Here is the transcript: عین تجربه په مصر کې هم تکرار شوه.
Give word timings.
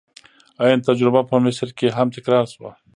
عین 0.61 0.79
تجربه 0.87 1.21
په 1.29 1.35
مصر 1.45 1.67
کې 1.77 1.87
هم 1.97 2.07
تکرار 2.15 2.45
شوه. 2.53 2.71